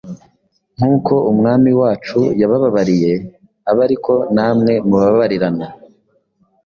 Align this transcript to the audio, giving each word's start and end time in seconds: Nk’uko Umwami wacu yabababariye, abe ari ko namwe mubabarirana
Nk’uko 0.75 1.13
Umwami 1.31 1.69
wacu 1.81 2.19
yabababariye, 2.39 3.13
abe 3.69 3.81
ari 3.85 3.97
ko 4.05 4.13
namwe 4.35 4.73
mubabarirana 4.87 5.65